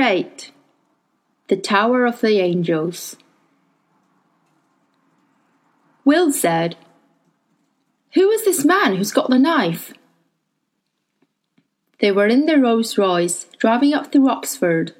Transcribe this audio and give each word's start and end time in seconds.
8 0.00 0.50
The 1.48 1.56
Tower 1.56 2.06
of 2.06 2.20
the 2.20 2.38
Angels. 2.40 3.16
Will 6.04 6.32
said, 6.32 6.76
Who 8.14 8.30
is 8.30 8.44
this 8.44 8.64
man 8.64 8.96
who's 8.96 9.12
got 9.12 9.30
the 9.30 9.38
knife? 9.38 9.92
They 12.00 12.10
were 12.10 12.26
in 12.26 12.46
their 12.46 12.60
Rolls 12.60 12.96
Royce, 12.96 13.44
driving 13.58 13.92
up 13.92 14.10
through 14.10 14.30
Oxford. 14.30 14.94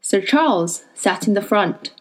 Sir 0.00 0.20
Charles 0.20 0.84
sat 0.94 1.28
in 1.28 1.34
the 1.34 1.42
front, 1.42 1.92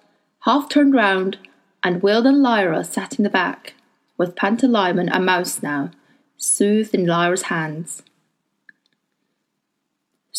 half 0.42 0.70
turned 0.70 0.94
round, 0.94 1.38
and 1.84 2.02
Will 2.02 2.26
and 2.26 2.42
Lyra 2.42 2.84
sat 2.84 3.20
in 3.20 3.24
the 3.24 3.30
back, 3.30 3.76
with 4.18 4.36
Pantalaimon 4.36 5.10
and 5.12 5.26
Mouse 5.26 5.62
now, 5.62 5.92
soothed 6.36 6.96
in 6.96 7.06
Lyra's 7.06 7.44
hands. 7.44 8.02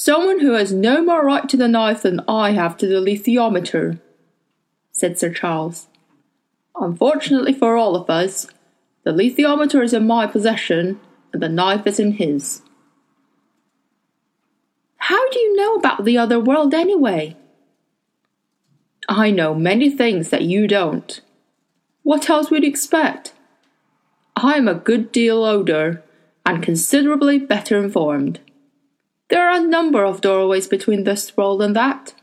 Someone 0.00 0.38
who 0.38 0.52
has 0.52 0.72
no 0.72 1.02
more 1.02 1.24
right 1.24 1.48
to 1.48 1.56
the 1.56 1.66
knife 1.66 2.02
than 2.02 2.20
I 2.28 2.52
have 2.52 2.76
to 2.76 2.86
the 2.86 2.94
alethiometer, 2.94 3.98
said 4.92 5.18
Sir 5.18 5.32
Charles. 5.32 5.88
Unfortunately 6.76 7.52
for 7.52 7.76
all 7.76 7.96
of 7.96 8.08
us, 8.08 8.46
the 9.02 9.10
alethiometer 9.10 9.82
is 9.82 9.92
in 9.92 10.06
my 10.06 10.28
possession 10.28 11.00
and 11.32 11.42
the 11.42 11.48
knife 11.48 11.84
is 11.84 11.98
in 11.98 12.12
his. 12.12 12.62
How 14.98 15.28
do 15.30 15.40
you 15.40 15.56
know 15.56 15.74
about 15.74 16.04
the 16.04 16.16
other 16.16 16.38
world 16.38 16.74
anyway? 16.74 17.36
I 19.08 19.32
know 19.32 19.52
many 19.52 19.90
things 19.90 20.30
that 20.30 20.42
you 20.42 20.68
don't. 20.68 21.20
What 22.04 22.30
else 22.30 22.52
would 22.52 22.62
you 22.62 22.70
expect? 22.70 23.32
I 24.36 24.54
am 24.58 24.68
a 24.68 24.74
good 24.74 25.10
deal 25.10 25.44
older 25.44 26.04
and 26.46 26.62
considerably 26.62 27.40
better 27.40 27.82
informed. 27.82 28.38
There 29.28 29.48
are 29.48 29.60
a 29.60 29.66
number 29.66 30.04
of 30.04 30.20
doorways 30.20 30.66
between 30.66 31.04
this 31.04 31.36
world 31.36 31.60
and 31.60 31.76
that. 31.76 32.14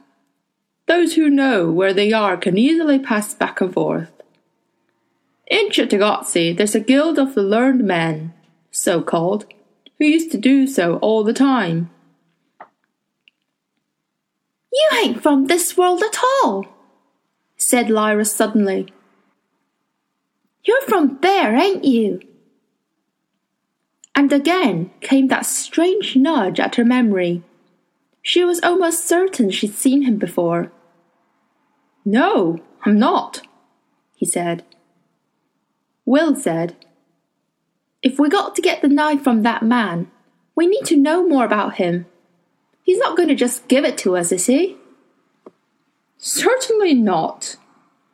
Those 0.88 1.16
who 1.16 1.30
know 1.30 1.72
where 1.72 1.94
they 1.94 2.12
are 2.14 2.38
can 2.38 2.58
easily 2.58 3.00
pass 3.00 3.34
back 3.34 3.62
and 3.62 3.74
forth. 3.74 4.12
In 5.48 5.70
Cittàgazze, 5.70 6.58
there's 6.58 6.76
a 6.76 6.80
guild 6.80 7.20
of 7.20 7.36
the 7.36 7.44
learned 7.44 7.84
men, 7.84 8.34
so 8.72 9.02
called, 9.02 9.46
who 10.00 10.06
used 10.06 10.32
to 10.32 10.38
do 10.38 10.66
so 10.68 10.98
all 10.98 11.24
the 11.24 11.34
time. 11.34 11.92
You 14.74 14.90
ain't 14.98 15.22
from 15.22 15.46
this 15.46 15.78
world 15.78 16.02
at 16.04 16.20
all, 16.44 16.66
said 17.56 17.90
Lyra 17.90 18.26
suddenly. 18.26 18.88
You're 20.64 20.82
from 20.82 21.20
there, 21.22 21.56
ain't 21.56 21.86
you? 21.86 22.20
And 24.16 24.32
again 24.32 24.92
came 25.02 25.28
that 25.28 25.46
strange 25.46 26.16
nudge 26.16 26.60
at 26.60 26.76
her 26.76 26.86
memory. 26.86 27.44
She 28.22 28.44
was 28.44 28.62
almost 28.64 29.06
certain 29.06 29.52
she'd 29.52 29.74
seen 29.76 30.04
him 30.04 30.18
before. 30.18 30.72
No, 32.06 32.60
I'm 32.86 32.98
not, 32.98 33.42
he 34.16 34.26
said. 34.26 34.64
Will 36.06 36.36
said, 36.36 36.76
If 38.02 38.18
we 38.18 38.30
got 38.30 38.56
to 38.56 38.62
get 38.62 38.82
the 38.82 38.88
knife 38.88 39.24
from 39.24 39.44
that 39.44 39.64
man, 39.64 40.10
we 40.56 40.66
need 40.66 40.86
to 40.86 40.96
know 40.96 41.28
more 41.28 41.44
about 41.44 41.76
him. 41.76 42.06
He's 42.84 43.00
not 43.00 43.18
going 43.18 43.30
to 43.30 43.36
just 43.36 43.68
give 43.68 43.84
it 43.84 43.98
to 44.00 44.16
us, 44.16 44.32
is 44.32 44.46
he? 44.46 44.78
Certainly 46.18 46.94
not. 46.94 47.58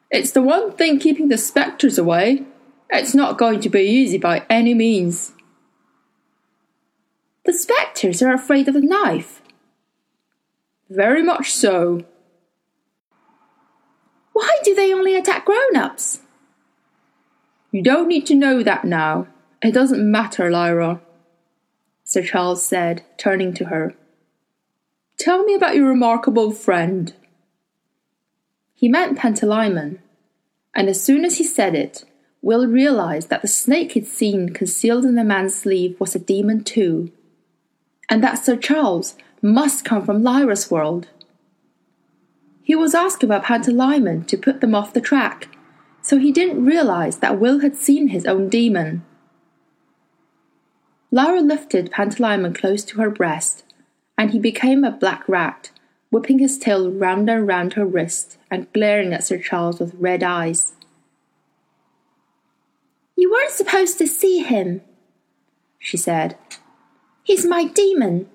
It's 0.09 0.31
the 0.31 0.41
one 0.41 0.71
thing 0.71 0.99
keeping 0.99 1.27
the 1.27 1.38
spectres 1.38 1.97
away. 1.97 2.43
It's 2.89 3.13
not 3.13 3.38
going 3.38 3.59
to 3.61 3.69
be 3.69 3.81
easy 3.81 4.17
by 4.17 4.45
any 4.49 4.73
means. 4.73 5.33
The 7.44 7.53
spectres 7.53 8.21
are 8.21 8.33
afraid 8.33 8.67
of 8.67 8.76
the 8.76 8.82
knife. 8.82 9.42
Very 10.89 11.23
much 11.23 11.52
so. 11.52 12.04
Why 14.33 14.58
do 14.64 14.76
they 14.76 14.93
only 14.93 15.15
attack 15.15 15.45
grown 15.45 15.76
ups? 15.76 16.21
You 17.71 17.82
don't 17.82 18.08
need 18.08 18.26
to 18.27 18.36
know 18.36 18.61
that 18.61 18.86
now. 18.86 19.27
It 19.61 19.71
doesn't 19.71 20.11
matter, 20.11 20.52
Lyra, 20.52 21.02
Sir 22.04 22.21
Charles 22.21 22.65
said, 22.65 23.04
turning 23.17 23.54
to 23.54 23.65
her. 23.65 23.95
Tell 25.17 25.44
me 25.44 25.55
about 25.55 25.76
your 25.76 25.88
remarkable 25.88 26.52
friend. 26.52 27.14
He 28.73 28.89
meant 28.89 29.17
Pantalaimon, 29.17 29.99
and 30.76 30.89
as 30.89 31.04
soon 31.04 31.23
as 31.23 31.38
he 31.38 31.44
said 31.44 31.76
it, 31.76 32.04
Will 32.42 32.67
realized 32.67 33.30
that 33.30 33.44
the 33.44 33.48
snake 33.48 33.92
he'd 33.92 34.08
seen 34.08 34.49
concealed 34.49 35.05
in 35.05 35.15
the 35.15 35.23
man's 35.23 35.55
sleeve 35.55 35.99
was 35.99 36.15
a 36.15 36.20
demon 36.20 36.64
too 36.64 37.11
and 38.11 38.22
that 38.22 38.44
Sir 38.44 38.58
Charles 38.58 39.16
must 39.42 39.86
come 39.86 40.05
from 40.05 40.22
Lyra's 40.22 40.70
world. 40.70 41.08
He 42.61 42.76
was 42.76 42.94
asking 42.94 43.30
about 43.30 43.45
Pantalaimon 43.45 44.27
to 44.27 44.38
put 44.38 44.60
them 44.60 44.76
off 44.76 44.94
the 44.94 44.99
track, 44.99 45.48
so 46.02 46.17
he 46.17 46.33
didn't 46.33 46.66
realize 46.66 47.20
that 47.20 47.39
Will 47.39 47.60
had 47.60 47.77
seen 47.77 48.10
his 48.10 48.26
own 48.26 48.50
demon. 48.50 49.05
Lyra 51.10 51.39
lifted 51.39 51.92
Pantalaimon 51.92 52.54
close 52.54 52.83
to 52.83 53.00
her 53.00 53.10
breast, 53.10 53.64
and 54.17 54.32
he 54.32 54.39
became 54.39 54.83
a 54.83 54.92
black 54.92 55.23
rat, 55.30 55.71
whipping 56.10 56.39
his 56.39 56.58
tail 56.58 56.92
round 56.92 57.30
and 57.30 57.48
round 57.48 57.73
her 57.73 57.86
wrist 57.86 58.38
and 58.52 58.71
glaring 58.73 59.14
at 59.14 59.23
Sir 59.23 59.38
Charles 59.38 59.80
with 59.80 59.95
red 59.95 60.21
eyes. 60.21 60.73
You 63.16 63.32
weren't 63.32 63.52
supposed 63.52 63.98
to 64.00 64.08
see 64.08 64.39
him, 64.39 64.82
she 65.80 65.95
said. 65.95 66.36
He's 67.31 67.45
my 67.45 67.64
demon. 67.64 68.27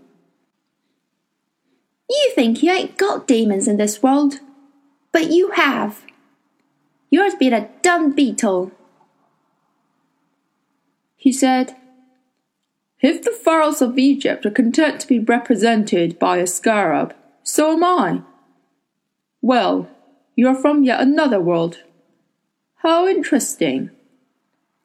You 2.08 2.32
think 2.34 2.62
you 2.62 2.72
ain't 2.72 2.96
got 2.96 3.28
demons 3.28 3.68
in 3.68 3.76
this 3.76 4.02
world, 4.02 4.40
but 5.12 5.30
you 5.30 5.50
have. 5.50 6.00
Yours 7.10 7.34
been 7.34 7.52
a 7.52 7.68
dumb 7.82 8.14
beetle. 8.14 8.72
He 11.14 11.30
said, 11.30 11.76
If 13.02 13.22
the 13.22 13.32
pharaohs 13.32 13.82
of 13.82 13.98
Egypt 13.98 14.46
are 14.46 14.50
content 14.50 15.02
to 15.02 15.06
be 15.06 15.18
represented 15.18 16.18
by 16.18 16.38
a 16.38 16.46
scarab, 16.46 17.14
so 17.42 17.72
am 17.74 17.84
I. 17.84 18.22
Well, 19.42 19.90
you're 20.36 20.54
from 20.54 20.84
yet 20.84 21.02
another 21.02 21.38
world. 21.38 21.82
How 22.76 23.06
interesting. 23.06 23.90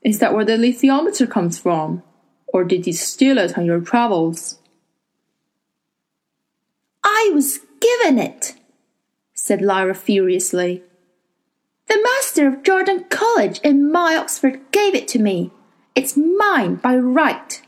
Is 0.04 0.20
that 0.20 0.34
where 0.34 0.44
the 0.44 0.58
alethiometer 0.58 1.30
comes 1.30 1.58
from? 1.58 2.04
Or 2.54 2.64
did 2.64 2.88
you 2.88 2.94
steal 2.94 3.38
it 3.38 3.58
on 3.58 3.66
your 3.66 3.82
travels? 3.82 4.60
I 7.04 7.32
was 7.34 7.60
given 7.80 8.20
it, 8.20 8.54
said 9.34 9.62
Lyra 9.62 9.96
furiously. 9.96 10.84
The 11.88 12.02
master 12.04 12.48
of 12.48 12.64
Jordan 12.64 13.06
College 13.10 13.60
in 13.64 13.92
my 13.92 14.16
Oxford 14.16 14.62
gave 14.72 14.96
it 14.96 15.08
to 15.10 15.20
me. 15.20 15.52
It's 15.96 16.16
mine 16.16 16.76
by 16.76 16.96
right. 16.96 17.62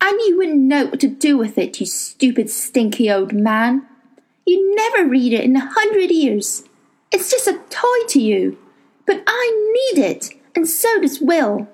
And 0.00 0.20
you 0.20 0.36
wouldn't 0.36 0.58
know 0.58 0.86
what 0.86 1.00
to 1.00 1.08
do 1.08 1.38
with 1.38 1.56
it, 1.56 1.80
you 1.80 1.86
stupid, 1.86 2.50
stinky 2.50 3.10
old 3.10 3.32
man. 3.32 3.86
You 4.44 4.74
never 4.74 5.08
read 5.08 5.32
it 5.32 5.44
in 5.44 5.56
a 5.56 5.70
hundred 5.72 6.10
years. 6.10 6.64
It's 7.12 7.30
just 7.30 7.46
a 7.46 7.60
toy 7.70 8.06
to 8.08 8.20
you. 8.20 8.58
But 9.06 9.22
I 9.26 9.72
need 9.94 10.04
it, 10.04 10.30
and 10.54 10.68
so 10.68 11.00
does 11.00 11.20
Will. 11.20 11.68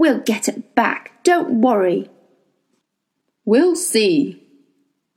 We'll 0.00 0.20
get 0.20 0.48
it 0.48 0.74
back. 0.74 1.22
Don't 1.24 1.60
worry. 1.60 2.08
We'll 3.44 3.76
see, 3.76 4.42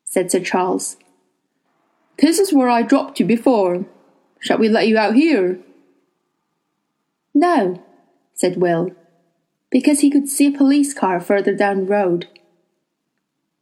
said 0.04 0.30
Sir 0.30 0.42
Charles. 0.42 0.98
This 2.18 2.38
is 2.38 2.52
where 2.52 2.68
I 2.68 2.82
dropped 2.82 3.18
you 3.18 3.26
before. 3.26 3.86
Shall 4.42 4.58
we 4.58 4.68
let 4.68 4.90
you 4.90 4.98
out 4.98 5.16
here? 5.16 5.58
No, 7.34 7.82
said 8.34 8.58
Will, 8.58 8.92
because 9.70 10.02
he 10.02 10.12
could 10.12 10.28
see 10.28 10.48
a 10.48 10.58
police 10.58 10.94
car 10.94 11.22
further 11.22 11.56
down 11.56 11.86
the 11.86 11.86
road. 11.86 12.28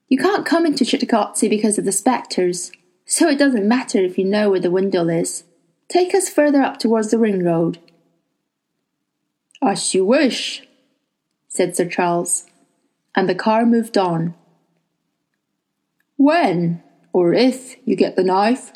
You 0.07 0.17
can't 0.17 0.43
come 0.43 0.65
into 0.65 0.83
Cittàgazze 0.83 1.47
because 1.47 1.77
of 1.77 1.85
the 1.85 1.91
spectres, 1.91 2.71
so 3.05 3.29
it 3.29 3.37
doesn't 3.37 3.67
matter 3.67 3.99
if 3.99 4.17
you 4.17 4.25
know 4.25 4.49
where 4.49 4.59
the 4.59 4.71
window 4.71 5.07
is. 5.07 5.43
Take 5.87 6.15
us 6.15 6.29
further 6.29 6.63
up 6.63 6.79
towards 6.79 7.11
the 7.11 7.19
ring 7.19 7.43
road. 7.43 7.77
As 9.61 9.93
you 9.93 10.03
wish, 10.03 10.63
said 11.53 11.75
Sir 11.75 11.85
Charles, 11.85 12.45
and 13.13 13.27
the 13.27 13.35
car 13.35 13.65
moved 13.65 13.97
on. 13.97 14.33
When, 16.15 16.81
or 17.11 17.33
if, 17.33 17.75
you 17.83 17.97
get 17.97 18.15
the 18.15 18.23
knife, 18.23 18.71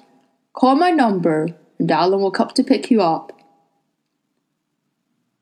call 0.52 0.76
my 0.76 0.92
number 0.92 1.56
and 1.80 1.90
Alan 1.90 2.20
will 2.20 2.32
come 2.32 2.50
to 2.50 2.64
pick 2.66 2.92
you 2.92 3.02
up. 3.02 3.32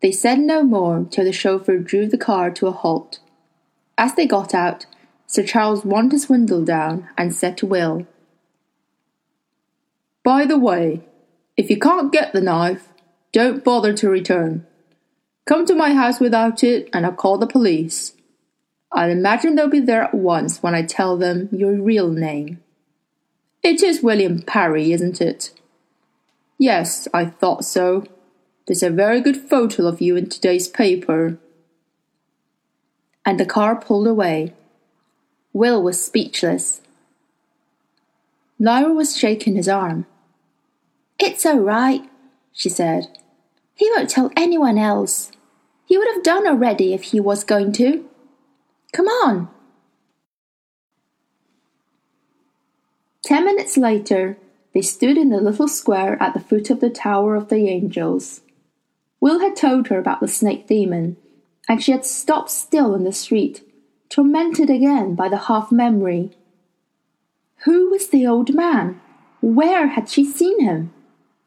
They 0.04 0.12
said 0.12 0.40
no 0.40 0.62
more 0.62 1.08
till 1.10 1.26
the 1.26 1.32
chauffeur 1.32 1.80
drew 1.80 2.08
the 2.08 2.20
car 2.20 2.52
to 2.52 2.68
a 2.68 2.72
halt. 2.72 3.20
As 3.98 4.14
they 4.14 4.28
got 4.28 4.54
out, 4.54 4.86
Sir 5.26 5.42
Charles 5.42 5.84
wound 5.84 6.12
his 6.12 6.30
window 6.30 6.64
down 6.64 7.10
and 7.18 7.34
said 7.34 7.58
to 7.58 7.66
Will, 7.66 8.06
By 10.24 10.46
the 10.46 10.60
way, 10.60 11.02
if 11.58 11.72
you 11.72 11.80
can't 11.80 12.12
get 12.12 12.32
the 12.32 12.42
knife, 12.42 12.90
don't 13.32 13.64
bother 13.64 13.94
to 13.94 14.10
return. 14.10 14.68
Come 15.45 15.66
to 15.66 15.75
my 15.75 15.94
house 15.94 16.19
without 16.19 16.63
it, 16.63 16.90
and 16.94 17.06
I'll 17.06 17.12
call 17.12 17.38
the 17.38 17.48
police. 17.48 18.13
I'll 18.92 19.10
imagine 19.10 19.56
they'll 19.56 19.68
be 19.68 19.80
there 19.80 20.04
at 20.04 20.13
once 20.13 20.63
when 20.63 20.74
I 20.74 20.84
tell 20.84 21.18
them 21.18 21.50
your 21.51 21.74
real 21.74 22.10
name. 22.10 22.62
It 23.62 23.84
is 23.84 24.01
William 24.01 24.42
Parry, 24.42 24.94
isn't 24.94 25.19
it? 25.19 25.51
Yes, 26.57 27.07
I 27.13 27.25
thought 27.25 27.66
so. 27.66 28.06
There's 28.68 28.84
a 28.84 28.90
very 28.90 29.19
good 29.19 29.36
photo 29.36 29.88
of 29.88 30.00
you 30.00 30.16
in 30.16 30.30
today's 30.30 30.69
paper. 30.69 31.38
And 33.25 33.39
the 33.39 33.46
car 33.46 33.75
pulled 33.75 34.07
away. 34.07 34.54
Will 35.51 35.84
was 35.84 36.04
speechless. 36.04 36.81
Lyra 38.60 38.94
was 38.94 39.18
shaking 39.18 39.56
his 39.56 39.68
arm. 39.68 40.06
It's 41.19 41.46
all 41.46 41.60
right, 41.60 42.10
she 42.54 42.69
said. 42.69 43.07
He 43.75 43.89
won't 43.92 44.10
tell 44.10 44.31
anyone 44.38 44.78
else. 44.78 45.33
He 45.94 45.98
would 46.00 46.12
have 46.16 46.24
done 46.24 46.48
already 46.48 46.95
if 46.95 47.04
he 47.04 47.19
was 47.19 47.44
going 47.44 47.72
to. 47.74 48.10
Come 48.94 49.06
on. 49.06 49.48
Ten 53.22 53.45
minutes 53.45 53.78
later, 53.78 54.40
they 54.74 54.81
stood 54.81 55.19
in 55.19 55.30
the 55.30 55.40
little 55.40 55.68
square 55.68 56.18
at 56.19 56.34
the 56.34 56.40
foot 56.40 56.72
of 56.72 56.80
the 56.80 56.90
Tower 56.90 57.36
of 57.36 57.50
the 57.50 57.69
Angels. 57.69 58.42
Will 59.19 59.38
had 59.42 59.56
told 59.56 59.90
her 59.90 60.00
about 60.00 60.19
the 60.19 60.28
snake 60.28 60.66
demon, 60.66 61.16
and 61.69 61.84
she 61.84 61.92
had 61.92 62.07
stopped 62.07 62.50
still 62.50 62.96
in 62.96 63.04
the 63.04 63.13
street, 63.13 63.62
tormented 64.10 64.72
again 64.72 65.13
by 65.13 65.30
the 65.30 65.46
half 65.46 65.72
memory. 65.72 66.31
Who 67.66 67.92
was 67.92 68.07
the 68.07 68.25
old 68.25 68.56
man? 68.56 69.00
Where 69.42 69.89
had 69.89 70.10
she 70.10 70.25
seen 70.25 70.60
him? 70.60 70.92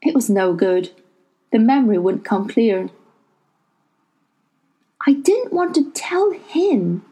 It 0.02 0.14
was 0.14 0.30
no 0.30 0.54
good. 0.54 0.92
The 1.50 1.58
memory 1.58 1.98
wouldn't 1.98 2.24
come 2.24 2.46
clear. 2.46 2.90
I 5.06 5.12
didn't 5.12 5.52
want 5.52 5.74
to 5.76 5.90
tell 5.92 6.32
him, 6.32 7.04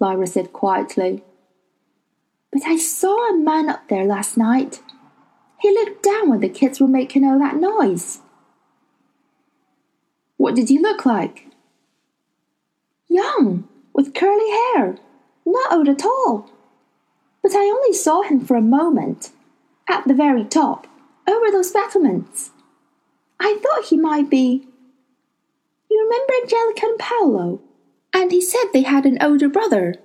Lyra 0.00 0.26
said 0.26 0.52
quietly. 0.52 1.22
But 2.50 2.62
I 2.64 2.78
saw 2.78 3.30
a 3.30 3.38
man 3.38 3.68
up 3.68 3.88
there 3.88 4.04
last 4.04 4.38
night. 4.38 4.80
He 5.60 5.70
looked 5.70 6.02
down 6.02 6.30
when 6.30 6.40
the 6.40 6.48
kids 6.48 6.80
were 6.80 6.88
making 6.88 7.24
all 7.24 7.38
that 7.38 7.56
noise. 7.56 8.20
What 10.38 10.54
did 10.54 10.68
he 10.68 10.78
look 10.78 11.04
like? 11.04 11.48
Young, 13.08 13.68
with 13.92 14.14
curly 14.14 14.50
hair, 14.50 14.96
not 15.44 15.72
old 15.72 15.88
at 15.88 16.04
all. 16.04 16.48
But 17.42 17.52
I 17.52 17.64
only 17.64 17.92
saw 17.92 18.22
him 18.22 18.40
for 18.40 18.56
a 18.56 18.62
moment, 18.62 19.30
at 19.88 20.06
the 20.06 20.14
very 20.14 20.44
top, 20.44 20.86
over 21.26 21.50
those 21.50 21.72
battlements. 21.72 22.50
I 23.40 23.58
thought 23.62 23.86
he 23.86 23.96
might 23.96 24.30
be. 24.30 24.67
Remember 26.08 26.32
Angelica 26.42 26.86
and 26.86 26.98
Paolo? 26.98 27.60
And 28.14 28.32
he 28.32 28.40
said 28.40 28.64
they 28.72 28.82
had 28.82 29.04
an 29.04 29.18
older 29.20 29.48
brother. 29.48 29.96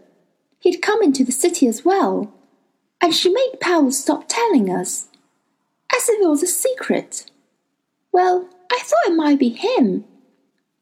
He'd 0.59 0.81
come 0.81 1.01
into 1.01 1.23
the 1.23 1.31
city 1.31 1.65
as 1.65 1.85
well. 1.85 2.33
And 3.01 3.13
she 3.13 3.29
made 3.29 3.59
Paolo 3.61 3.89
stop 3.89 4.25
telling 4.27 4.69
us, 4.69 5.07
as 5.95 6.09
if 6.09 6.21
it 6.21 6.27
was 6.27 6.43
a 6.43 6.47
secret. 6.47 7.31
Well, 8.11 8.49
I 8.69 8.79
thought 8.83 9.11
it 9.11 9.15
might 9.15 9.39
be 9.39 9.49
him. 9.49 10.03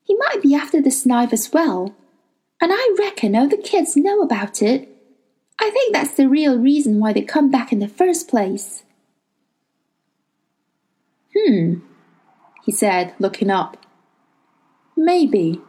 He 0.04 0.16
might 0.16 0.42
be 0.42 0.56
after 0.56 0.82
this 0.82 1.06
knife 1.06 1.34
as 1.34 1.54
well. 1.54 1.96
And 2.60 2.72
I 2.74 2.96
reckon 2.98 3.36
all 3.36 3.48
the 3.48 3.58
kids 3.58 3.96
know 3.96 4.22
about 4.22 4.62
it. 4.62 4.90
I 5.60 5.70
think 5.70 5.94
that's 5.94 6.16
the 6.16 6.28
real 6.28 6.58
reason 6.58 7.00
why 7.00 7.14
they 7.14 7.22
come 7.22 7.52
back 7.52 7.72
in 7.72 7.78
the 7.78 7.88
first 7.88 8.28
place. 8.28 8.84
Hmm, 11.36 11.76
he 12.64 12.72
said, 12.72 13.14
looking 13.20 13.52
up. 13.52 13.81
Maybe. 15.04 15.60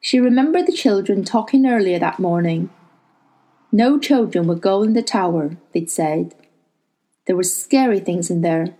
She 0.00 0.20
remembered 0.20 0.68
the 0.68 0.72
children 0.72 1.24
talking 1.24 1.66
earlier 1.66 1.98
that 1.98 2.20
morning. 2.20 2.70
No 3.72 3.98
children 3.98 4.46
would 4.46 4.60
go 4.60 4.84
in 4.84 4.92
the 4.92 5.02
tower, 5.02 5.56
they'd 5.72 5.90
said. 5.90 6.36
There 7.26 7.34
were 7.34 7.42
scary 7.42 7.98
things 7.98 8.30
in 8.30 8.42
there. 8.42 8.76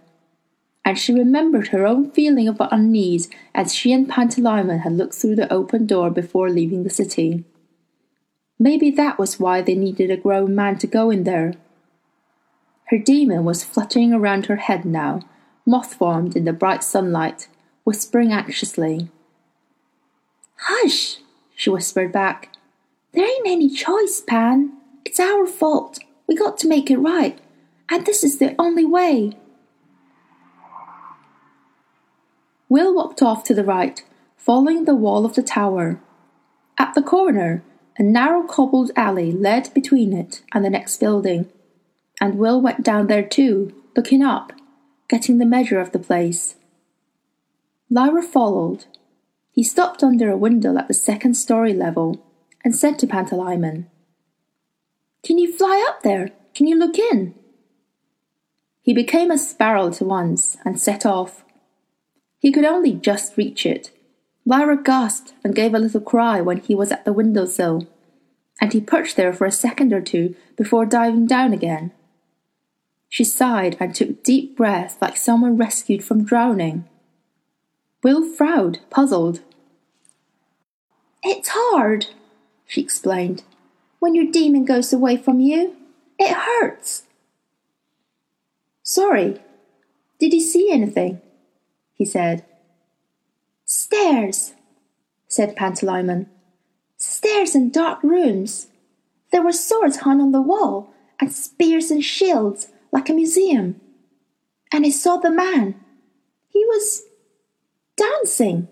And 0.84 0.96
she 0.96 1.12
remembered 1.12 1.68
her 1.68 1.84
own 1.84 2.12
feeling 2.12 2.46
of 2.46 2.62
unease 2.70 3.28
as 3.52 3.74
she 3.74 3.92
and 3.92 4.08
Pantalaimon 4.08 4.82
had 4.82 4.92
looked 4.92 5.14
through 5.14 5.34
the 5.34 5.52
open 5.52 5.84
door 5.84 6.08
before 6.08 6.48
leaving 6.48 6.84
the 6.84 6.90
city. 6.90 7.42
Maybe 8.60 8.92
that 8.92 9.18
was 9.18 9.40
why 9.40 9.60
they 9.60 9.74
needed 9.74 10.12
a 10.12 10.16
grown 10.16 10.54
man 10.54 10.78
to 10.78 10.86
go 10.86 11.10
in 11.10 11.24
there. 11.24 11.54
Her 12.90 12.98
demon 12.98 13.44
was 13.44 13.64
fluttering 13.64 14.12
around 14.12 14.46
her 14.46 14.62
head 14.68 14.84
now, 14.84 15.22
moth 15.66 15.94
formed 15.94 16.36
in 16.36 16.44
the 16.44 16.52
bright 16.52 16.84
sunlight, 16.84 17.48
whispering 17.86 18.32
anxiously. 18.32 19.08
Hush, 20.56 21.18
she 21.54 21.70
whispered 21.70 22.10
back. 22.10 22.50
There 23.12 23.24
ain't 23.24 23.46
any 23.46 23.70
choice, 23.70 24.20
Pan. 24.20 24.72
It's 25.04 25.20
our 25.20 25.46
fault. 25.46 26.00
We 26.26 26.34
got 26.34 26.58
to 26.58 26.68
make 26.68 26.90
it 26.90 26.98
right, 26.98 27.38
and 27.88 28.04
this 28.04 28.24
is 28.24 28.38
the 28.38 28.56
only 28.58 28.84
way. 28.84 29.34
Will 32.68 32.92
walked 32.92 33.22
off 33.22 33.44
to 33.44 33.54
the 33.54 33.62
right, 33.62 34.02
following 34.36 34.84
the 34.84 34.96
wall 34.96 35.24
of 35.24 35.36
the 35.36 35.42
tower. 35.44 36.00
At 36.76 36.92
the 36.94 37.02
corner, 37.02 37.62
a 37.96 38.02
narrow 38.02 38.42
cobbled 38.42 38.90
alley 38.96 39.30
led 39.30 39.72
between 39.72 40.12
it 40.12 40.42
and 40.52 40.64
the 40.64 40.70
next 40.70 40.98
building, 40.98 41.48
and 42.20 42.36
Will 42.36 42.60
went 42.60 42.82
down 42.82 43.06
there 43.06 43.22
too, 43.22 43.72
looking 43.96 44.24
up, 44.24 44.52
getting 45.08 45.38
the 45.38 45.46
measure 45.46 45.78
of 45.78 45.92
the 45.92 46.00
place. 46.00 46.56
Lyra 47.90 48.22
followed. 48.22 48.84
He 49.52 49.62
stopped 49.62 50.02
under 50.02 50.30
a 50.30 50.36
window 50.36 50.76
at 50.76 50.88
the 50.88 50.94
second 50.94 51.34
story 51.34 51.72
level 51.72 52.24
and 52.64 52.74
said 52.74 52.98
to 52.98 53.06
Pantalaimon, 53.06 53.86
Can 55.22 55.38
you 55.38 55.52
fly 55.56 55.84
up 55.88 56.02
there? 56.02 56.30
Can 56.54 56.66
you 56.66 56.76
look 56.76 56.98
in? 56.98 57.34
He 58.82 58.92
became 58.92 59.30
a 59.30 59.38
sparrow 59.38 59.88
at 59.88 60.00
once 60.00 60.56
and 60.64 60.80
set 60.80 61.04
off. 61.06 61.44
He 62.38 62.52
could 62.52 62.64
only 62.64 62.92
just 62.92 63.36
reach 63.36 63.66
it, 63.66 63.90
Lyra 64.48 64.80
gasped 64.80 65.34
and 65.42 65.56
gave 65.56 65.74
a 65.74 65.78
little 65.78 66.00
cry 66.00 66.40
when 66.40 66.58
he 66.58 66.74
was 66.74 66.92
at 66.92 67.04
the 67.04 67.12
window 67.12 67.44
sill, 67.44 67.88
and 68.60 68.72
he 68.72 68.80
perched 68.80 69.16
there 69.16 69.32
for 69.32 69.44
a 69.44 69.50
second 69.50 69.92
or 69.92 70.00
two 70.00 70.36
before 70.56 70.86
diving 70.86 71.26
down 71.26 71.52
again. 71.52 71.90
She 73.08 73.24
sighed 73.24 73.76
and 73.80 73.92
took 73.92 74.22
deep 74.22 74.56
breaths 74.56 74.98
like 75.02 75.16
someone 75.16 75.56
rescued 75.56 76.04
from 76.04 76.24
drowning. 76.24 76.84
Will 78.06 78.22
frowned, 78.22 78.78
puzzled. 78.88 79.40
It's 81.24 81.48
hard, 81.52 82.06
she 82.64 82.80
explained. 82.80 83.42
When 83.98 84.14
your 84.14 84.30
demon 84.30 84.64
goes 84.64 84.92
away 84.92 85.16
from 85.16 85.40
you, 85.40 85.74
it 86.16 86.32
hurts. 86.32 87.02
Sorry. 88.84 89.40
Did 90.20 90.32
you 90.32 90.40
see 90.40 90.70
anything? 90.70 91.20
he 91.94 92.04
said. 92.04 92.44
Stairs, 93.64 94.54
said 95.26 95.56
Pantalaimon. 95.56 96.26
Stairs 96.96 97.56
and 97.56 97.72
dark 97.72 98.00
rooms. 98.04 98.68
There 99.32 99.42
were 99.42 99.50
swords 99.50 99.96
hung 99.96 100.20
on 100.20 100.30
the 100.30 100.40
wall, 100.40 100.94
and 101.18 101.32
spears 101.32 101.90
and 101.90 102.04
shields, 102.04 102.68
like 102.92 103.08
a 103.08 103.12
museum. 103.12 103.80
And 104.70 104.86
I 104.86 104.90
saw 104.90 105.16
the 105.16 105.28
man. 105.28 105.74
He 106.46 106.64
was 106.66 107.02
dancing. 108.16 108.68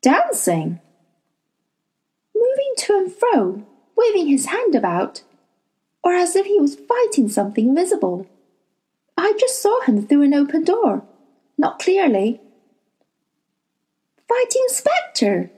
Dancing? 0.00 0.80
Moving 2.34 2.72
to 2.78 2.94
and 2.94 3.12
fro, 3.12 3.64
waving 3.96 4.28
his 4.28 4.46
hand 4.46 4.74
about, 4.74 5.22
or 6.02 6.14
as 6.14 6.34
if 6.34 6.46
he 6.46 6.58
was 6.58 6.76
fighting 6.76 7.28
something 7.28 7.68
invisible. 7.68 8.26
I 9.16 9.34
just 9.38 9.62
saw 9.62 9.80
him 9.82 10.06
through 10.06 10.22
an 10.22 10.34
open 10.34 10.64
door, 10.64 11.04
not 11.58 11.78
clearly, 11.78 12.40
Fighting 14.28 14.64
Spectre, 14.68 15.50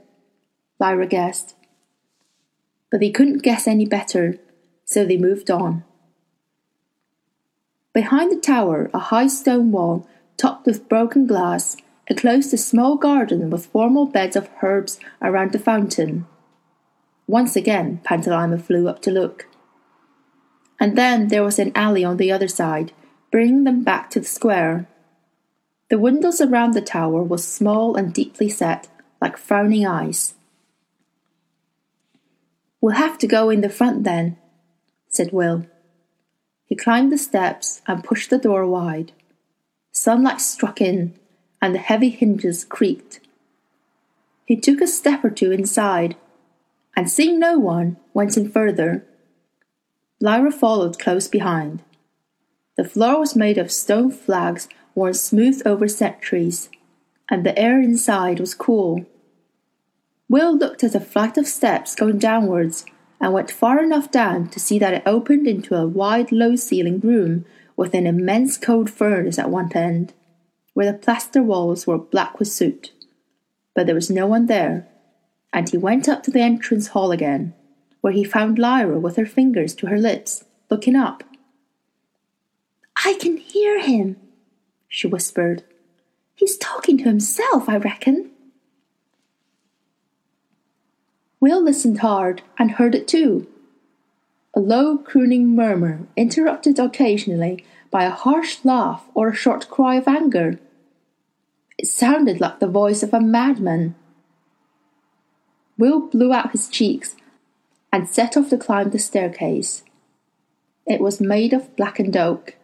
Lyra 0.81 1.07
guessed. 1.07 1.55
But 2.91 2.99
they 2.99 3.11
couldn't 3.11 3.45
guess 3.45 3.69
any 3.69 3.87
better, 3.87 4.39
so 4.85 5.05
they 5.05 5.17
moved 5.17 5.49
on. 5.49 5.85
Behind 7.93 8.33
the 8.33 8.41
tower, 8.41 8.91
a 8.93 8.99
high 8.99 9.29
stone 9.29 9.71
wall, 9.71 10.09
topped 10.37 10.67
with 10.67 10.89
broken 10.89 11.27
glass, 11.27 11.77
enclosed 12.09 12.53
a 12.53 12.59
small 12.59 12.97
garden 12.97 13.51
with 13.51 13.67
formal 13.67 14.07
beds 14.07 14.37
of 14.37 14.51
herbs 14.63 14.99
around 15.23 15.53
the 15.53 15.59
fountain. 15.59 16.27
Once 17.27 17.57
again, 17.57 18.01
Pantalaimon 18.05 18.63
flew 18.63 18.89
up 18.89 19.01
to 19.03 19.11
look. 19.11 19.47
And 20.79 20.99
then 20.99 21.29
there 21.29 21.45
was 21.45 21.59
an 21.59 21.73
alley 21.75 22.05
on 22.05 22.19
the 22.19 22.31
other 22.31 22.49
side, 22.49 22.93
bringing 23.31 23.65
them 23.65 23.83
back 23.83 24.11
to 24.11 24.21
the 24.21 24.27
square. 24.27 24.87
The 25.89 25.99
windows 25.99 26.41
around 26.41 26.75
the 26.75 26.83
tower 26.83 27.23
were 27.23 27.39
small 27.39 27.97
and 27.97 28.13
deeply 28.13 28.49
set, 28.49 28.89
like 29.21 29.37
frowning 29.37 29.87
eyes. 29.87 30.35
We'll 32.81 32.97
have 32.97 33.17
to 33.19 33.27
go 33.27 33.49
in 33.49 33.63
the 33.63 33.71
front 33.71 34.05
then, 34.05 34.37
said 35.09 35.33
Will. 35.33 35.67
He 36.67 36.77
climbed 36.77 37.13
the 37.13 37.19
steps 37.19 37.81
and 37.87 38.05
pushed 38.05 38.29
the 38.29 38.39
door 38.39 38.67
wide. 38.67 39.13
Sunlight 39.93 40.41
struck 40.41 40.81
in, 40.81 41.15
and 41.64 41.75
the 41.75 41.78
heavy 41.78 42.11
hinges 42.11 42.62
creaked. 42.62 43.21
He 44.44 44.54
took 44.54 44.83
a 44.83 44.87
step 44.87 45.25
or 45.25 45.30
two 45.30 45.50
inside, 45.50 46.14
and 46.94 47.11
seeing 47.11 47.38
no 47.38 47.59
one, 47.59 47.97
went 48.12 48.37
in 48.37 48.50
further. 48.50 49.06
Lyra 50.21 50.52
followed 50.52 50.99
close 50.99 51.26
behind. 51.26 51.83
The 52.76 52.85
floor 52.85 53.18
was 53.18 53.35
made 53.35 53.56
of 53.56 53.73
stone 53.73 54.11
flags 54.11 54.68
worn 54.94 55.14
smooth 55.14 55.62
over 55.64 55.88
centuries, 55.88 56.68
and 57.30 57.47
the 57.47 57.59
air 57.59 57.80
inside 57.80 58.40
was 58.40 58.52
cool. 58.52 59.06
Will 60.28 60.54
looked 60.54 60.85
at 60.85 60.94
a 60.94 61.00
flight 61.00 61.38
of 61.38 61.47
steps 61.47 61.94
going 61.94 62.18
downwards 62.18 62.85
and 63.23 63.33
went 63.33 63.50
far 63.50 63.83
enough 63.83 64.11
down 64.11 64.49
to 64.50 64.61
see 64.61 64.78
that 64.80 64.92
it 64.92 65.02
opened 65.06 65.49
into 65.49 65.75
a 65.75 65.87
wide, 65.87 66.30
low 66.30 66.56
ceilinged 66.56 67.04
room 67.04 67.47
with 67.75 67.94
an 67.94 68.06
immense 68.06 68.59
cold 68.59 68.90
furnace 68.90 69.38
at 69.38 69.49
one 69.49 69.73
end, 69.73 70.12
where 70.75 70.90
the 70.90 70.99
plaster 70.99 71.43
walls 71.43 71.87
were 71.87 71.99
black 71.99 72.38
with 72.38 72.49
soot. 72.49 72.93
But 73.75 73.87
there 73.87 73.95
was 73.95 74.11
no 74.11 74.26
one 74.26 74.47
there, 74.47 74.87
and 75.52 75.69
he 75.69 75.78
went 75.78 76.09
up 76.09 76.23
to 76.25 76.31
the 76.31 76.40
entrance 76.40 76.88
hall 76.88 77.11
again, 77.11 77.54
where 78.00 78.12
he 78.12 78.23
found 78.23 78.59
Lyra 78.59 78.99
with 78.99 79.16
her 79.16 79.26
fingers 79.26 79.75
to 79.76 79.87
her 79.87 79.99
lips, 79.99 80.45
looking 80.71 80.95
up. 80.95 81.25
I 83.04 83.14
can 83.14 83.37
hear 83.37 83.81
him, 83.81 84.16
she 84.88 85.07
whispered. 85.07 85.64
He's 86.35 86.59
talking 86.59 86.99
to 86.99 87.04
himself, 87.04 87.69
I 87.69 87.76
reckon. 87.76 88.31
Will 91.40 91.62
listened 91.62 92.00
hard 92.00 92.43
and 92.59 92.73
heard 92.73 92.95
it 92.95 93.07
too. 93.07 93.47
A 94.57 94.61
low 94.61 94.99
crooning 94.99 95.49
murmur, 95.57 96.07
interrupted 96.17 96.79
occasionally 96.79 97.65
by 97.91 98.05
a 98.05 98.11
harsh 98.11 98.59
laugh 98.65 99.05
or 99.13 99.29
a 99.29 99.35
short 99.35 99.69
cry 99.69 99.97
of 99.97 100.07
anger. 100.07 100.61
It 101.77 101.87
sounded 101.87 102.41
like 102.41 102.61
the 102.61 102.69
voice 102.69 103.03
of 103.03 103.13
a 103.13 103.21
madman. 103.21 103.97
Will 105.77 106.01
blew 106.01 106.33
out 106.33 106.53
his 106.53 106.69
cheeks 106.69 107.17
and 107.93 108.09
set 108.09 108.37
off 108.37 108.51
to 108.51 108.57
climb 108.57 108.91
the 108.91 108.99
staircase. 108.99 109.83
It 110.87 111.01
was 111.01 111.21
made 111.21 111.53
of 111.53 111.75
blackened 111.75 112.17
oak, 112.17 112.55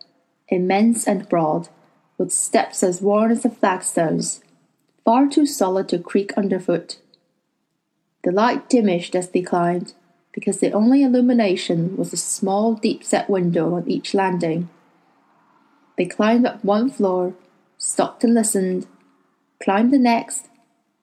immense 0.49 1.09
and 1.09 1.29
broad, 1.29 1.69
with 2.19 2.33
steps 2.33 2.85
as 2.85 3.01
worn 3.01 3.33
as 3.33 3.43
the 3.43 3.51
flagstones, 3.51 4.43
far 5.05 5.27
too 5.27 5.47
solid 5.47 5.89
to 5.89 5.99
creak 5.99 6.33
underfoot. 6.35 6.99
The 8.23 8.31
light 8.31 8.69
diminished 8.69 9.17
as 9.17 9.31
they 9.31 9.43
climbed, 9.43 9.95
because 10.33 10.59
the 10.59 10.73
only 10.73 11.03
illumination 11.03 11.97
was 11.97 12.13
a 12.13 12.17
small 12.17 12.75
deep 12.75 13.03
set 13.03 13.29
window 13.29 13.75
on 13.75 13.89
each 13.89 14.15
landing. 14.15 14.69
They 15.97 16.07
climbed 16.07 16.47
up 16.47 16.65
one 16.65 16.91
floor, 16.91 17.35
stopped 17.79 18.25
and 18.25 18.35
listened, 18.35 18.87
climbed 19.63 19.93
the 19.93 19.99
next, 19.99 20.49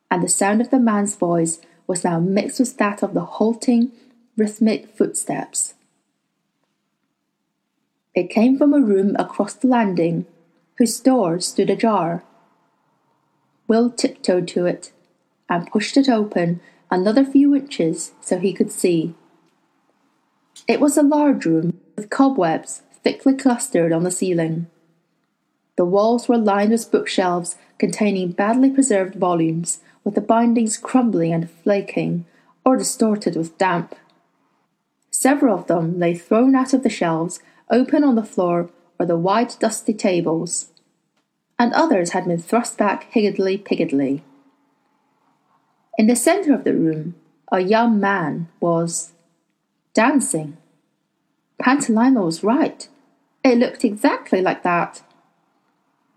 and 0.10 0.24
the 0.24 0.29
sound 0.29 0.62
of 0.62 0.69
the 0.69 0.79
man's 0.79 1.15
voice 1.15 1.60
was 1.86 2.03
now 2.03 2.19
mixed 2.19 2.60
with 2.60 2.77
that 2.77 3.03
of 3.03 3.13
the 3.13 3.22
halting, 3.22 3.91
rhythmic 4.36 4.96
footsteps. 4.96 5.74
It 8.15 8.29
came 8.29 8.57
from 8.57 8.74
a 8.74 8.79
room 8.79 9.15
across 9.19 9.53
the 9.53 9.67
landing, 9.67 10.25
whose 10.77 11.00
door 11.00 11.39
stood 11.39 11.69
ajar. 11.69 12.24
Will 13.67 13.91
tiptoed 13.91 14.48
to 14.50 14.65
it 14.65 14.91
and 15.50 15.69
pushed 15.69 15.98
it 15.98 16.10
open 16.10 16.60
another 16.89 17.24
few 17.24 17.56
inches 17.56 18.13
so 18.22 18.39
he 18.39 18.53
could 18.53 18.72
see. 18.72 19.13
It 20.67 20.79
was 20.79 20.98
a 20.98 21.03
large 21.03 21.46
room 21.46 21.79
with 21.96 22.10
cobwebs 22.10 22.82
thickly 23.03 23.36
clustered 23.36 23.94
on 23.94 24.03
the 24.03 24.12
ceiling. 24.12 24.67
The 25.77 25.86
walls 25.86 26.27
were 26.27 26.38
lined 26.38 26.72
with 26.72 26.91
bookshelves 26.91 27.56
containing 27.77 28.32
badly 28.32 28.70
preserved 28.72 29.15
volumes, 29.15 29.79
with 30.03 30.15
the 30.15 30.22
bindings 30.22 30.77
crumbling 30.77 31.34
and 31.34 31.50
flaking, 31.50 32.25
or 32.65 32.77
distorted 32.77 33.36
with 33.36 33.58
damp. 33.58 33.96
Several 35.12 35.58
of 35.58 35.67
them 35.67 36.00
lay 36.00 36.15
thrown 36.15 36.56
out 36.56 36.74
of 36.74 36.84
the 36.84 36.89
shelves 36.89 37.39
open 37.70 38.03
on 38.03 38.15
the 38.15 38.24
floor 38.24 38.70
or 39.00 39.06
the 39.06 39.17
wide 39.17 39.53
dusty 39.60 39.94
tables, 39.94 40.72
and 41.60 41.74
others 41.74 42.12
had 42.12 42.25
been 42.25 42.39
thrust 42.39 42.77
back 42.77 43.03
higgledy 43.12 43.58
piggledy. 43.58 44.24
In 45.97 46.07
the 46.07 46.15
centre 46.15 46.53
of 46.53 46.63
the 46.63 46.73
room, 46.73 47.15
a 47.51 47.59
young 47.59 47.99
man 47.99 48.49
was 48.59 49.13
dancing. 49.93 50.57
Pantalaimon 51.61 52.23
was 52.23 52.43
right. 52.43 52.87
It 53.43 53.57
looked 53.57 53.83
exactly 53.83 54.41
like 54.41 54.63
that. 54.63 55.01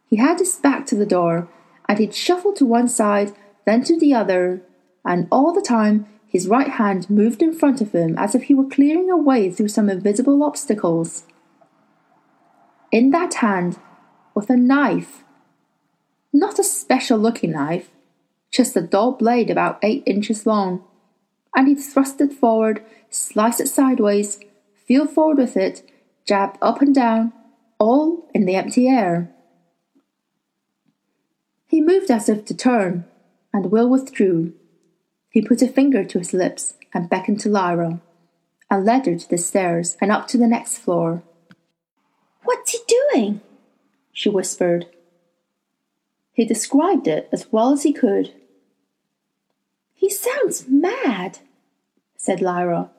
He 0.07 0.17
had 0.17 0.39
his 0.39 0.57
back 0.57 0.87
to 0.87 0.97
the 0.97 1.07
door, 1.07 1.49
and 1.89 1.99
he'd 1.99 2.15
shuffle 2.15 2.53
to 2.55 2.67
one 2.67 2.89
side, 2.89 3.33
then 3.65 3.83
to 3.85 3.99
the 3.99 4.13
other, 4.13 4.61
and 5.05 5.29
all 5.33 5.53
the 5.53 5.63
time 5.63 6.07
his 6.27 6.47
right 6.47 6.69
hand 6.69 7.09
moved 7.09 7.43
in 7.43 7.55
front 7.55 7.81
of 7.81 7.93
him 7.93 8.17
as 8.19 8.35
if 8.35 8.45
he 8.45 8.55
were 8.55 8.69
clearing 8.69 9.11
a 9.11 9.17
way 9.17 9.51
through 9.51 9.69
some 9.69 9.89
invisible 9.89 10.43
obstacles 10.43 11.25
in 12.91 13.11
that 13.11 13.35
hand 13.35 13.79
was 14.35 14.51
a 14.51 14.57
knife. 14.57 15.25
Not 16.33 16.59
a 16.59 16.65
special 16.65 17.19
looking 17.19 17.53
knife, 17.53 17.91
just 18.51 18.77
a 18.77 18.81
dull 18.81 19.13
blade 19.13 19.51
about 19.51 19.79
eight 19.83 20.03
inches 20.07 20.47
long, 20.47 20.85
and 21.55 21.69
he 21.69 21.75
thrust 21.75 22.21
it 22.21 22.33
forward, 22.33 22.85
sliced 23.09 23.61
it 23.61 23.69
sideways, 23.69 24.41
feel 24.87 25.07
forward 25.07 25.39
with 25.39 25.57
it, 25.57 25.89
jabbed 26.27 26.59
up 26.61 26.81
and 26.81 26.95
down, 26.95 27.33
all 27.79 28.29
in 28.35 28.45
the 28.45 28.57
empty 28.57 28.89
air. 28.89 29.31
He 31.67 31.81
moved 31.81 32.11
as 32.11 32.29
if 32.29 32.45
to 32.47 32.55
turn, 32.57 33.05
and 33.53 33.71
Will 33.71 33.89
withdrew. 33.89 34.53
He 35.31 35.41
put 35.41 35.63
a 35.63 35.69
finger 35.69 36.05
to 36.05 36.19
his 36.19 36.33
lips 36.33 36.75
and 36.93 37.09
beckoned 37.09 37.41
to 37.41 37.49
Lyra, 37.49 38.01
and 38.69 38.85
led 38.85 39.07
her 39.07 39.17
to 39.17 39.31
the 39.31 39.39
stairs 39.39 39.97
and 40.01 40.11
up 40.11 40.27
to 40.29 40.39
the 40.39 40.49
next 40.49 40.79
floor. 40.79 41.23
What's 42.43 42.73
he 42.73 42.79
doing? 42.89 43.41
she 44.13 44.29
whispered. 44.29 44.87
He 46.33 46.45
described 46.45 47.07
it 47.07 47.29
as 47.33 47.53
well 47.53 47.73
as 47.73 47.83
he 47.83 47.93
could. 47.93 48.33
He 50.11 50.17
sounds 50.17 50.67
mad, 50.67 51.39
said 52.17 52.43
Lyra. 52.43 52.91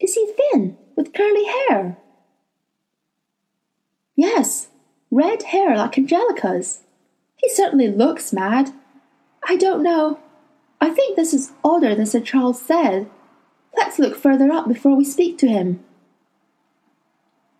Is 0.00 0.14
he 0.14 0.26
thin, 0.32 0.78
with 0.96 1.12
curly 1.12 1.44
hair? 1.44 1.98
Yes, 4.16 4.68
red 5.10 5.42
hair 5.42 5.76
like 5.76 5.98
Angelica's. 5.98 6.80
He 7.36 7.50
certainly 7.50 7.88
looks 7.88 8.32
mad. 8.32 8.72
I 9.46 9.56
don't 9.56 9.82
know. 9.82 10.18
I 10.80 10.88
think 10.88 11.14
this 11.14 11.34
is 11.34 11.52
odder 11.62 11.94
than 11.94 12.06
Sir 12.06 12.20
Charles 12.20 12.62
said. 12.62 13.10
Let's 13.76 13.98
look 13.98 14.16
further 14.16 14.50
up 14.50 14.66
before 14.66 14.96
we 14.96 15.04
speak 15.04 15.36
to 15.40 15.46
him. 15.46 15.84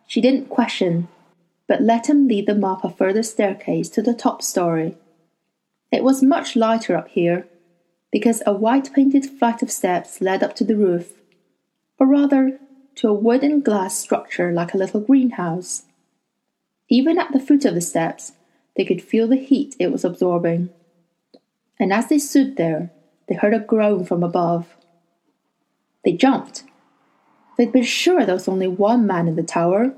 She 0.06 0.22
didn't 0.22 0.48
question, 0.48 1.08
but 1.68 1.82
let 1.82 2.08
him 2.08 2.26
lead 2.26 2.46
them 2.46 2.64
up 2.64 2.82
a 2.82 2.88
further 2.88 3.22
staircase 3.22 3.90
to 3.90 4.00
the 4.00 4.14
top 4.14 4.40
story. 4.40 4.96
It 5.92 6.02
was 6.02 6.22
much 6.22 6.56
lighter 6.56 6.96
up 6.96 7.08
here, 7.08 7.46
because 8.14 8.44
a 8.46 8.52
white 8.52 8.92
painted 8.92 9.26
flight 9.26 9.60
of 9.60 9.72
steps 9.72 10.20
led 10.20 10.40
up 10.40 10.54
to 10.54 10.62
the 10.62 10.76
roof, 10.76 11.14
or 11.98 12.06
rather 12.06 12.60
to 12.94 13.08
a 13.08 13.12
wood 13.12 13.42
and 13.42 13.64
glass 13.64 13.98
structure 13.98 14.52
like 14.52 14.72
a 14.72 14.78
little 14.78 15.00
greenhouse. 15.00 15.86
Even 16.88 17.18
at 17.18 17.32
the 17.32 17.40
foot 17.40 17.64
of 17.64 17.74
the 17.74 17.80
steps, 17.80 18.34
they 18.76 18.84
could 18.84 19.02
feel 19.02 19.26
the 19.26 19.34
heat 19.34 19.74
it 19.80 19.90
was 19.90 20.04
absorbing. 20.04 20.70
And 21.80 21.92
as 21.92 22.08
they 22.08 22.20
stood 22.20 22.56
there, 22.56 22.92
they 23.26 23.34
heard 23.34 23.52
a 23.52 23.58
groan 23.58 24.04
from 24.04 24.22
above. 24.22 24.76
They 26.04 26.12
jumped 26.12 26.62
They'd 27.58 27.72
been 27.72 27.82
sure 27.82 28.24
there 28.24 28.36
was 28.36 28.46
only 28.46 28.68
one 28.68 29.08
man 29.08 29.26
in 29.26 29.34
the 29.34 29.42
tower. 29.42 29.92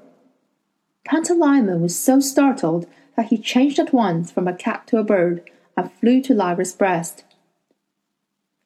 Pantalaimon 1.06 1.80
was 1.80 1.98
so 1.98 2.20
startled 2.20 2.86
that 3.14 3.26
he 3.26 3.36
changed 3.36 3.78
at 3.78 3.92
once 3.92 4.30
from 4.30 4.48
a 4.48 4.56
cat 4.56 4.86
to 4.86 4.96
a 4.96 5.04
bird 5.04 5.50
and 5.76 5.92
flew 5.92 6.22
to 6.22 6.32
Lyra's 6.32 6.72
breast. 6.72 7.24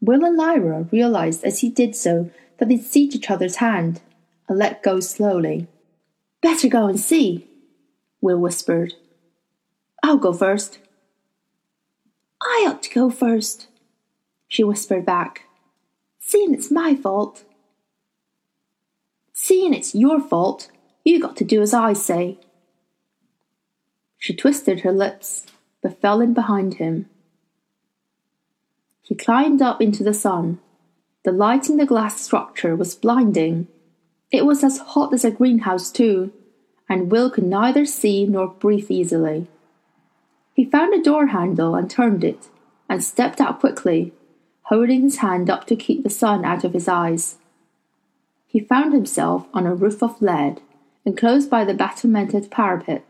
Will 0.01 0.25
and 0.25 0.37
Lyra 0.37 0.89
realized 0.91 1.45
as 1.45 1.61
he 1.61 1.69
did 1.69 1.95
so 1.95 2.31
that 2.59 2.69
they'd 2.69 2.83
seized 2.83 3.15
each 3.15 3.31
other's 3.31 3.57
hand 3.57 4.01
and 4.49 4.59
let 4.59 4.83
go 4.83 5.01
slowly. 5.01 5.67
Better 6.41 6.69
go 6.69 6.87
and 6.87 6.99
see, 6.99 7.47
Will 8.21 8.39
whispered. 8.39 8.95
I'll 10.03 10.17
go 10.19 10.33
first. 10.33 10.79
I 12.43 12.67
ought 12.69 12.83
to 12.85 12.95
go 12.95 13.11
first, 13.11 13.69
she 14.49 14.65
whispered 14.65 15.05
back, 15.05 15.43
seeing 16.19 16.55
it's 16.55 16.71
my 16.71 16.95
fault. 16.95 17.45
Seeing 19.33 19.75
it's 19.75 19.95
your 19.95 20.21
fault, 20.21 20.71
you 21.05 21.21
got 21.21 21.37
to 21.37 21.45
do 21.45 21.61
as 21.63 21.75
I 21.75 21.93
say. 21.93 22.39
She 24.19 24.35
twisted 24.35 24.81
her 24.81 24.93
lips, 24.93 25.47
but 25.83 26.01
fell 26.01 26.21
in 26.21 26.35
behind 26.35 26.75
him. 26.75 27.09
He 29.11 29.17
climbed 29.17 29.61
up 29.61 29.83
into 29.83 30.05
the 30.05 30.15
sun. 30.15 30.61
The 31.25 31.33
light 31.33 31.69
in 31.69 31.79
the 31.79 31.85
glass 31.85 32.21
structure 32.21 32.77
was 32.77 32.95
blinding. 32.95 33.67
It 34.31 34.47
was 34.47 34.63
as 34.63 34.79
hot 34.79 35.13
as 35.13 35.25
a 35.25 35.33
greenhouse, 35.33 35.91
too, 35.91 36.33
and 36.89 37.11
Will 37.11 37.29
could 37.29 37.43
neither 37.43 37.85
see 37.85 38.25
nor 38.25 38.47
breathe 38.47 38.89
easily. 38.89 39.49
He 40.55 40.65
found 40.65 40.95
a 40.95 41.03
door 41.03 41.27
handle 41.27 41.75
and 41.75 41.91
turned 41.91 42.23
it, 42.23 42.51
and 42.89 43.03
stepped 43.03 43.41
out 43.41 43.59
quickly, 43.59 44.13
holding 44.63 45.03
his 45.03 45.17
hand 45.17 45.51
up 45.51 45.67
to 45.67 45.75
keep 45.75 46.05
the 46.05 46.09
sun 46.09 46.45
out 46.45 46.63
of 46.63 46.73
his 46.73 46.87
eyes. 46.87 47.39
he 48.47 48.61
found 48.61 48.93
himself 48.93 49.49
on 49.53 49.67
a 49.67 49.75
roof 49.75 50.05
of 50.05 50.23
lead, 50.23 50.61
enclosed 51.05 51.51
by 51.51 51.65
the 51.65 51.75
battlemented 51.75 52.49
parapet. 52.49 53.05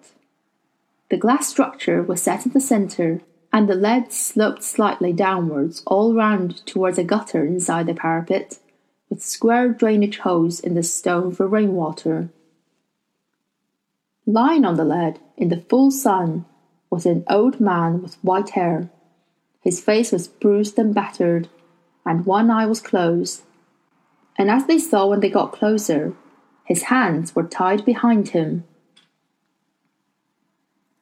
The 1.10 1.18
glass 1.18 1.46
structure 1.48 2.02
was 2.02 2.22
set 2.22 2.46
in 2.46 2.52
the 2.52 2.60
centre, 2.60 3.20
and 3.52 3.68
the 3.68 3.74
lead 3.74 4.12
sloped 4.12 4.62
slightly 4.62 5.12
downwards 5.12 5.82
all 5.86 6.14
round 6.14 6.64
towards 6.66 6.98
a 6.98 7.04
gutter 7.04 7.44
inside 7.44 7.86
the 7.86 7.94
parapet, 7.94 8.58
with 9.08 9.22
square 9.22 9.68
drainage 9.68 10.18
holes 10.18 10.60
in 10.60 10.74
the 10.74 10.82
stone 10.82 11.32
for 11.32 11.48
rainwater. 11.48 12.28
Lying 14.24 14.64
on 14.64 14.76
the 14.76 14.84
lead, 14.84 15.18
in 15.36 15.48
the 15.48 15.64
full 15.68 15.90
sun, 15.90 16.44
was 16.90 17.06
an 17.06 17.24
old 17.28 17.60
man 17.60 18.02
with 18.02 18.14
white 18.22 18.50
hair. 18.50 18.88
His 19.60 19.80
face 19.80 20.12
was 20.12 20.28
bruised 20.28 20.78
and 20.78 20.94
battered, 20.94 21.48
and 22.06 22.26
one 22.26 22.50
eye 22.50 22.66
was 22.66 22.80
closed. 22.80 23.42
And 24.38 24.50
as 24.50 24.66
they 24.66 24.78
saw 24.78 25.08
when 25.08 25.20
they 25.20 25.30
got 25.30 25.52
closer, 25.52 26.14
his 26.64 26.84
hands 26.84 27.34
were 27.34 27.42
tied 27.42 27.84
behind 27.84 28.28
him. 28.28 28.64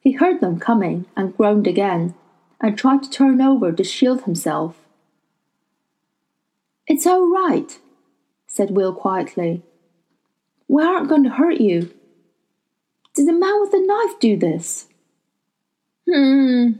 He 0.01 0.13
heard 0.13 0.41
them 0.41 0.59
coming 0.59 1.05
and 1.15 1.37
groaned 1.37 1.67
again, 1.67 2.15
and 2.61 2.77
tried 2.77 3.03
to 3.03 3.09
turn 3.09 3.41
over 3.41 3.71
to 3.71 3.83
shield 3.83 4.23
himself. 4.23 4.75
It's 6.87 7.05
all 7.05 7.29
right, 7.29 7.77
said 8.47 8.71
Will 8.71 8.93
quietly. 8.93 9.61
We 10.67 10.83
aren't 10.83 11.09
going 11.09 11.23
to 11.23 11.29
hurt 11.29 11.61
you. 11.61 11.91
Did 13.13 13.27
the 13.27 13.33
man 13.33 13.59
with 13.61 13.71
the 13.71 13.79
knife 13.79 14.19
do 14.19 14.37
this? 14.37 14.87
Hmm, 16.09 16.71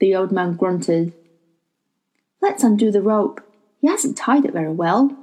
the 0.00 0.14
old 0.14 0.32
man 0.32 0.54
grunted. 0.54 1.12
Let's 2.40 2.64
undo 2.64 2.90
the 2.90 3.02
rope. 3.02 3.40
He 3.80 3.88
hasn't 3.88 4.16
tied 4.16 4.44
it 4.44 4.52
very 4.52 4.72
well. 4.72 5.16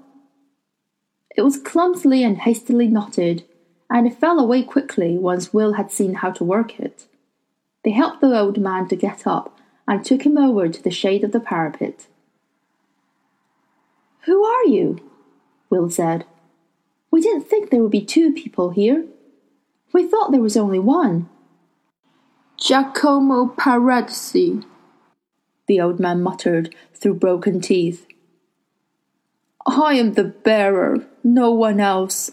It 1.35 1.41
was 1.41 1.57
clumsily 1.57 2.23
and 2.23 2.37
hastily 2.37 2.87
knotted, 2.87 3.43
and 3.89 4.07
it 4.07 4.17
fell 4.17 4.39
away 4.39 4.63
quickly 4.63 5.17
once 5.17 5.53
Will 5.53 5.73
had 5.73 5.91
seen 5.91 6.15
how 6.15 6.31
to 6.31 6.43
work 6.43 6.79
it. 6.79 7.05
They 7.85 7.91
helped 7.91 8.19
the 8.19 8.37
old 8.37 8.57
man 8.57 8.87
to 8.87 8.95
get 8.95 9.27
up 9.27 9.59
and 9.87 10.03
took 10.03 10.25
him 10.25 10.39
over 10.39 10.67
to 10.67 10.81
the 10.81 10.89
shade 10.89 11.23
of 11.23 11.31
the 11.31 11.39
parapet. 11.39 12.07
Who 14.21 14.43
are 14.43 14.65
you? 14.65 14.99
Will 15.69 15.91
said. 15.91 16.25
We 17.11 17.21
didn't 17.21 17.47
think 17.47 17.69
there 17.69 17.83
would 17.83 17.91
be 17.91 18.03
two 18.03 18.33
people 18.33 18.71
here. 18.71 19.05
We 19.93 20.07
thought 20.07 20.31
there 20.31 20.41
was 20.41 20.57
only 20.57 20.79
one. 20.79 21.29
Giacomo 22.57 23.53
Paradisi, 23.55 24.65
the 25.67 25.79
old 25.79 25.99
man 25.99 26.23
muttered 26.23 26.73
through 26.95 27.15
broken 27.15 27.61
teeth. 27.61 28.07
I 29.67 29.93
am 29.93 30.13
the 30.13 30.23
bearer, 30.23 31.05
no 31.23 31.51
one 31.51 31.79
else. 31.79 32.31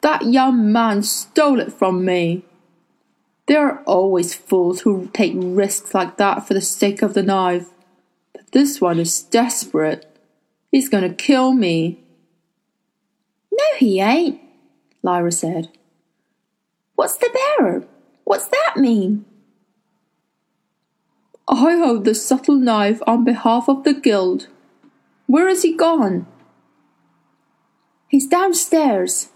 That 0.00 0.24
young 0.26 0.72
man 0.72 1.02
stole 1.02 1.60
it 1.60 1.72
from 1.72 2.06
me. 2.06 2.46
There 3.46 3.66
are 3.68 3.82
always 3.84 4.34
fools 4.34 4.82
who 4.82 5.10
take 5.12 5.34
risks 5.36 5.94
like 5.94 6.16
that 6.16 6.46
for 6.46 6.54
the 6.54 6.60
sake 6.60 7.02
of 7.02 7.14
the 7.14 7.22
knife. 7.22 7.68
But 8.32 8.52
this 8.52 8.80
one 8.80 8.98
is 8.98 9.22
desperate. 9.22 10.06
He's 10.70 10.88
going 10.88 11.08
to 11.08 11.14
kill 11.14 11.52
me. 11.52 12.02
No, 13.50 13.64
he 13.78 14.00
ain't, 14.00 14.40
Lyra 15.02 15.32
said. 15.32 15.70
What's 16.94 17.16
the 17.16 17.30
bearer? 17.58 17.84
What's 18.24 18.46
that 18.48 18.76
mean? 18.76 19.24
I 21.48 21.76
hold 21.76 22.04
the 22.04 22.14
subtle 22.14 22.56
knife 22.56 23.02
on 23.06 23.24
behalf 23.24 23.68
of 23.68 23.84
the 23.84 23.92
guild. 23.92 24.46
Where 25.26 25.48
is 25.48 25.62
he 25.62 25.76
gone? 25.76 26.26
He's 28.08 28.26
downstairs, 28.26 29.30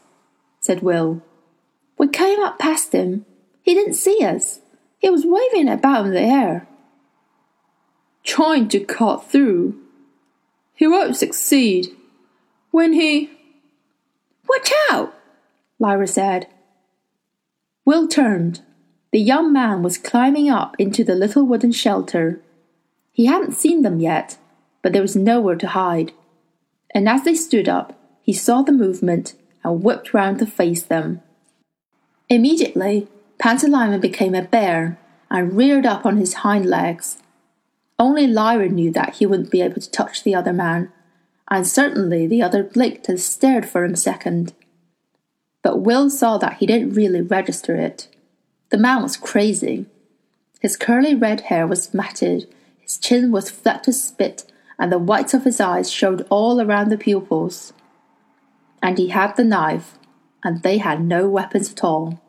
said 0.61 0.83
Will. 0.83 1.23
We 1.99 2.09
came 2.09 2.41
up 2.41 2.59
past 2.59 2.93
him. 2.93 3.27
He 3.67 3.75
didn't 3.75 3.95
see 3.95 4.25
us. 4.25 4.61
He 4.99 5.11
was 5.11 5.27
waving 5.27 5.69
about 5.69 6.07
in 6.07 6.13
the 6.13 6.21
air. 6.21 6.69
Trying 8.23 8.69
to 8.69 8.81
cut 8.81 9.29
through. 9.29 9.77
He 10.75 10.87
won't 10.87 11.17
succeed. 11.17 11.89
When 12.71 12.93
he. 12.93 13.29
Watch 14.49 14.73
out, 14.93 15.13
Lyra 15.81 16.07
said. 16.07 16.47
Will 17.85 18.07
turned. 18.07 18.61
The 19.11 19.21
young 19.21 19.53
man 19.53 19.83
was 19.83 19.99
climbing 19.99 20.49
up 20.49 20.77
into 20.79 21.03
the 21.03 21.17
little 21.17 21.45
wooden 21.45 21.73
shelter. 21.73 22.41
He 23.13 23.27
hadn't 23.27 23.55
seen 23.55 23.83
them 23.83 23.99
yet, 23.99 24.39
but 24.81 24.93
there 24.93 25.03
was 25.03 25.17
nowhere 25.17 25.57
to 25.57 25.69
hide. 25.69 26.13
And 26.95 27.09
as 27.09 27.25
they 27.25 27.35
stood 27.35 27.69
up, 27.69 27.99
he 28.23 28.33
saw 28.33 28.63
the 28.63 28.71
movement 28.71 29.35
and 29.65 29.83
whipped 29.83 30.15
round 30.15 30.39
to 30.39 30.47
face 30.47 30.83
them. 30.83 31.21
Immediately, 32.29 33.09
Pantalaimon 33.39 34.01
became 34.01 34.35
a 34.35 34.43
bear 34.43 34.99
and 35.31 35.57
reared 35.57 35.87
up 35.87 36.07
on 36.07 36.17
his 36.17 36.35
hind 36.35 36.67
legs. 36.67 37.19
Only 37.99 38.27
Lyra 38.27 38.69
knew 38.69 38.91
that 38.93 39.17
he 39.17 39.27
wouldn't 39.27 39.51
be 39.51 39.61
able 39.61 39.81
to 39.81 39.91
touch 39.91 40.23
the 40.23 40.35
other 40.35 40.53
man, 40.53 40.93
and 41.51 41.67
certainly 41.67 42.27
the 42.27 42.43
other 42.43 42.63
blinked 42.63 43.09
and 43.09 43.21
stared 43.21 43.69
for 43.69 43.85
a 43.85 43.97
second. 43.97 44.53
But 45.63 45.81
Will 45.81 46.11
saw 46.11 46.39
that 46.39 46.59
he 46.59 46.67
didn't 46.67 46.95
really 46.95 47.21
register 47.21 47.77
it. 47.77 48.09
The 48.71 48.79
man 48.79 49.03
was 49.03 49.17
crazy. 49.17 49.87
His 50.61 50.77
curly 50.77 51.15
red 51.15 51.43
hair 51.43 51.67
was 51.67 51.95
matted, 51.95 52.53
his 52.79 52.99
chin 52.99 53.33
was 53.33 53.51
flecked 53.51 53.87
with 53.87 53.97
spit, 53.97 54.45
and 54.79 54.93
the 54.93 54.99
whites 54.99 55.35
of 55.35 55.45
his 55.45 55.61
eyes 55.61 55.91
showed 55.91 56.27
all 56.31 56.61
around 56.61 56.89
the 56.89 56.99
pupils. 56.99 57.73
And 58.83 58.99
he 58.99 59.09
had 59.09 59.37
the 59.37 59.45
knife, 59.45 59.99
and 60.45 60.63
they 60.63 60.79
had 60.79 61.03
no 61.03 61.29
weapons 61.29 61.73
at 61.73 61.83
all. 61.83 62.21